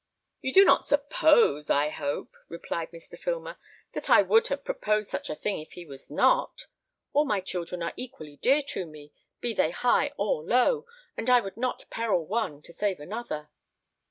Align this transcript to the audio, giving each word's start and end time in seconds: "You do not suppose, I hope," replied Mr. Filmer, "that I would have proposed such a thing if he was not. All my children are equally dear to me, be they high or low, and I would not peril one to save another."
"You 0.41 0.51
do 0.51 0.65
not 0.65 0.83
suppose, 0.87 1.69
I 1.69 1.89
hope," 1.89 2.35
replied 2.49 2.89
Mr. 2.89 3.19
Filmer, 3.19 3.59
"that 3.93 4.09
I 4.09 4.23
would 4.23 4.47
have 4.47 4.63
proposed 4.63 5.11
such 5.11 5.29
a 5.29 5.35
thing 5.35 5.59
if 5.59 5.73
he 5.73 5.85
was 5.85 6.09
not. 6.09 6.65
All 7.13 7.23
my 7.23 7.39
children 7.39 7.83
are 7.83 7.93
equally 7.95 8.37
dear 8.37 8.63
to 8.69 8.87
me, 8.87 9.13
be 9.41 9.53
they 9.53 9.69
high 9.69 10.11
or 10.17 10.43
low, 10.43 10.87
and 11.15 11.29
I 11.29 11.39
would 11.39 11.55
not 11.55 11.87
peril 11.91 12.25
one 12.25 12.63
to 12.63 12.73
save 12.73 12.99
another." 12.99 13.51